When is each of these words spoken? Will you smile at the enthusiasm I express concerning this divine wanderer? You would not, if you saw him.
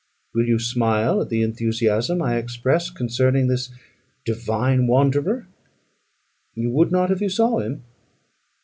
Will 0.33 0.45
you 0.47 0.57
smile 0.57 1.21
at 1.21 1.29
the 1.29 1.43
enthusiasm 1.43 2.23
I 2.23 2.37
express 2.37 2.89
concerning 2.89 3.45
this 3.45 3.69
divine 4.25 4.87
wanderer? 4.87 5.45
You 6.55 6.71
would 6.71 6.91
not, 6.91 7.11
if 7.11 7.21
you 7.21 7.29
saw 7.29 7.59
him. 7.59 7.83